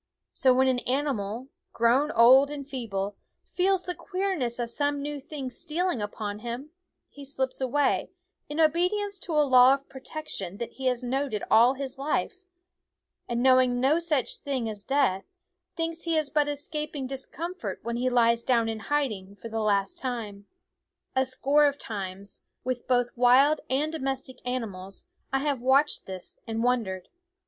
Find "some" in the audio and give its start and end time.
4.71-4.99